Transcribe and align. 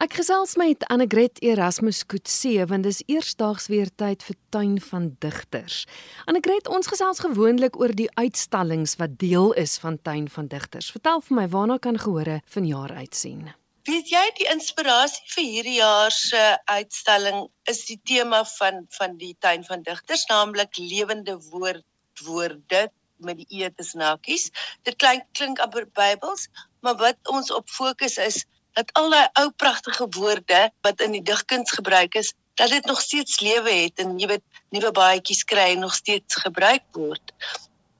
Ek 0.00 0.14
gesels 0.16 0.54
met 0.56 0.80
Annegret 0.88 1.42
Erasmus 1.44 1.98
Kutse 2.08 2.64
want 2.70 2.86
dis 2.88 3.02
eersdaags 3.04 3.66
weer 3.68 3.90
tyd 4.00 4.22
vir 4.24 4.36
tuin 4.54 4.78
van 4.80 5.08
digters. 5.20 5.82
Annegret, 6.24 6.70
ons 6.72 6.88
gesels 6.88 7.18
gewoonlik 7.20 7.74
oor 7.76 7.92
die 7.92 8.06
uitstallings 8.16 8.94
wat 8.96 9.18
deel 9.20 9.52
is 9.60 9.74
van 9.82 9.98
tuin 10.00 10.30
van 10.32 10.46
digters. 10.48 10.88
Vertel 10.94 11.20
vir 11.26 11.36
my 11.36 11.44
waarna 11.52 11.76
kan 11.84 12.00
gehore 12.00 12.38
vanjaar 12.54 12.94
uitsien. 12.96 13.50
Weet 13.90 14.08
jy 14.08 14.22
die 14.38 14.46
inspirasie 14.54 15.26
vir 15.34 15.44
hierdie 15.50 15.76
jaar 15.82 16.16
se 16.16 16.40
uitstalling 16.72 17.42
is 17.68 17.82
die 17.90 17.98
tema 18.08 18.40
van 18.54 18.86
van 18.96 19.18
die 19.20 19.34
tuin 19.44 19.66
van 19.68 19.84
digters, 19.84 20.24
naamlik 20.32 20.80
lewende 20.80 21.36
woord 21.50 21.84
woorde 22.24 22.86
met 23.20 23.36
die 23.36 23.60
e 23.60 23.68
tussen 23.68 24.00
hakies. 24.00 24.48
Dit 24.88 24.96
klink 24.96 25.28
klink 25.36 25.60
amper 25.60 25.84
Bybels, 25.92 26.48
maar 26.80 26.96
wat 27.04 27.20
ons 27.28 27.52
op 27.52 27.68
fokus 27.68 28.16
is 28.16 28.40
dat 28.78 28.92
al 28.98 29.10
daai 29.10 29.28
ou 29.42 29.48
pragtige 29.50 30.06
woorde 30.16 30.60
wat 30.86 31.00
in 31.00 31.16
die 31.16 31.22
digkuns 31.22 31.72
gebruik 31.72 32.14
is, 32.14 32.32
dat 32.54 32.68
dit 32.68 32.84
nog 32.84 33.00
steeds 33.00 33.40
lewe 33.40 33.70
het 33.70 33.98
en 34.02 34.18
jy 34.18 34.28
weet 34.34 34.62
nuwe 34.74 34.92
baadjies 34.92 35.44
kry 35.44 35.72
en 35.74 35.84
nog 35.86 35.94
steeds 35.94 36.34
gebruik 36.44 36.84
word. 36.92 37.34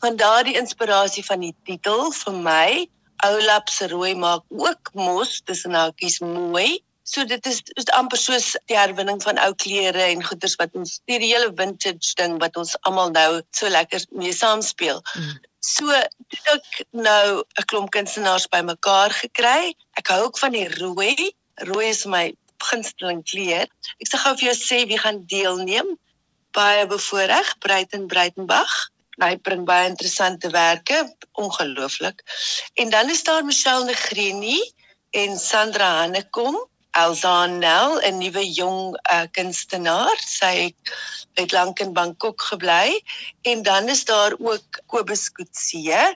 Van 0.00 0.16
daardie 0.16 0.56
inspirasie 0.58 1.24
van 1.24 1.40
die 1.44 1.54
titel 1.64 2.10
vir 2.12 2.36
my, 2.44 2.88
Oulap 3.20 3.68
se 3.68 3.88
rooi 3.88 4.14
maak 4.16 4.44
ook 4.48 4.90
mos 4.96 5.40
tussen 5.44 5.74
hakies 5.76 6.20
mooi. 6.24 6.80
So 7.04 7.24
dit 7.28 7.46
is 7.46 7.58
dit 7.66 7.90
amper 7.96 8.18
soos 8.20 8.54
die 8.70 8.78
herwinning 8.78 9.20
van 9.22 9.40
ou 9.44 9.50
klere 9.64 10.06
en 10.06 10.24
goeders 10.24 10.56
wat 10.60 10.76
ons 10.78 11.00
die 11.10 11.18
hele 11.20 11.50
vintage 11.58 12.14
ding 12.20 12.38
wat 12.40 12.56
ons 12.60 12.76
almal 12.88 13.12
nou 13.12 13.42
so 13.56 13.68
lekker 13.68 14.06
mee 14.22 14.32
saamspeel. 14.32 15.02
Mm. 15.14 15.34
So 15.60 15.86
het 15.92 16.14
ek 16.54 16.84
nou 16.90 17.44
'n 17.44 17.64
klomp 17.68 17.90
kunstenaars 17.92 18.48
bymekaar 18.48 19.12
gekry. 19.12 19.74
Ek 20.00 20.08
hou 20.08 20.22
ook 20.24 20.38
van 20.38 20.52
die 20.52 20.68
rooi. 20.80 21.32
Rooi 21.54 21.88
is 21.88 22.04
my 22.04 22.34
gunsteling 22.70 23.22
kleur. 23.24 23.68
Ek 24.00 24.08
sê 24.08 24.16
gou 24.16 24.34
vir 24.36 24.48
jou 24.48 24.56
sê 24.56 24.86
wie 24.88 24.98
gaan 24.98 25.26
deelneem. 25.26 25.98
Baie 26.52 26.86
bevoorreg, 26.86 27.58
Breiten 27.58 28.06
Breitenbach. 28.06 28.90
Hy 29.20 29.36
bring 29.36 29.66
baie 29.68 29.88
interessante 29.88 30.50
werke, 30.50 31.16
ongelooflik. 31.32 32.22
En 32.74 32.90
dan 32.90 33.10
is 33.10 33.22
daar 33.22 33.44
Michelle 33.44 33.84
Negreni 33.84 34.72
en 35.10 35.38
Sandra 35.38 36.00
Hannekom. 36.00 36.56
Elzanel, 36.90 38.00
'n 38.02 38.18
nuwe 38.18 38.44
jong 38.52 38.98
uh, 39.12 39.26
kunstenaar. 39.30 40.16
Sy 40.18 40.74
het 41.38 41.52
lank 41.52 41.78
in 41.80 41.92
Bangkok 41.92 42.42
gebly 42.42 43.00
en 43.42 43.62
dan 43.62 43.88
is 43.88 44.04
daar 44.04 44.34
ook 44.38 44.80
Kobus 44.86 45.30
Kutse 45.32 46.14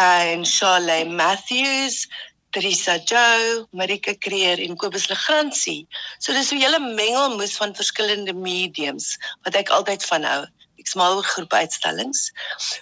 uh, 0.00 0.32
en 0.32 0.44
Charlene 0.44 1.14
Matthews, 1.14 2.08
Teresa 2.50 2.98
Jo, 3.04 3.66
Marika 3.70 4.14
Creer 4.18 4.60
en 4.60 4.76
Kobus 4.76 5.08
Legrandsie. 5.08 5.86
So 6.18 6.32
dis 6.32 6.52
'n 6.52 6.60
hele 6.60 6.80
mengelmoes 6.80 7.56
van 7.56 7.74
verskillende 7.74 8.32
mediums 8.32 9.16
wat 9.42 9.54
ek 9.54 9.68
altyd 9.68 10.04
van 10.04 10.22
hou. 10.24 10.46
Ek 10.80 10.88
smaal 10.88 11.16
oor 11.16 11.24
groep 11.24 11.52
uitstallings. 11.52 12.32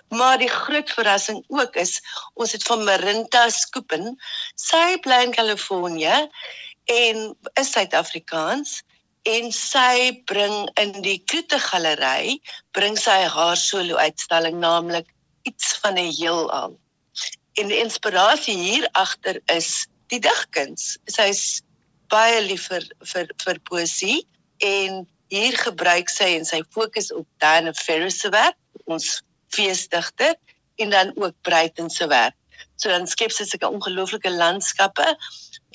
Maar 0.08 0.38
die 0.38 0.50
groot 0.50 0.90
verrassing 0.90 1.44
ook 1.48 1.76
is 1.76 2.00
ons 2.34 2.52
het 2.52 2.62
van 2.62 2.84
Marinta 2.84 3.48
Skoopen. 3.48 4.16
Sy 4.54 4.98
bly 5.00 5.22
in 5.24 5.34
Kalifornië 5.34 6.28
en 6.84 7.36
is 7.60 7.70
Suid-Afrikaans 7.72 8.82
en 9.24 9.50
sy 9.52 10.12
bring 10.28 10.68
in 10.80 10.92
die 11.04 11.18
Kloete 11.24 11.58
Galery 11.58 12.38
bring 12.76 12.98
sy 13.00 13.24
haar 13.24 13.56
solo 13.56 13.96
uitstalling 13.96 14.58
naamlik 14.60 15.08
iets 15.48 15.78
van 15.80 15.96
'n 15.98 16.12
heelal. 16.12 16.76
En 17.54 17.68
die 17.68 17.80
inspirasie 17.80 18.56
hier 18.56 18.88
agter 18.92 19.40
is 19.46 19.86
die 20.12 20.20
digkuns. 20.20 20.98
Sy's 21.06 21.62
baie 22.08 22.40
lief 22.42 22.68
vir 22.68 22.84
vir 23.12 23.26
vir 23.44 23.60
poesie 23.70 24.26
en 24.58 25.06
hier 25.28 25.56
gebruik 25.56 26.08
sy 26.08 26.36
en 26.36 26.44
sy 26.44 26.62
fokus 26.70 27.12
op 27.12 27.26
Dan 27.38 27.72
Ferris 27.74 28.20
se 28.20 28.28
werk, 28.28 28.58
ons 28.84 29.22
feesdigter 29.48 30.36
en 30.76 30.90
dan 30.90 31.12
ook 31.16 31.34
Breiten 31.42 31.90
se 31.90 32.06
werk. 32.06 32.36
So 32.76 32.88
dan 32.88 33.06
skep 33.06 33.32
sy 33.32 33.46
sulke 33.48 33.70
ongelooflike 33.70 34.30
landskappe 34.30 35.16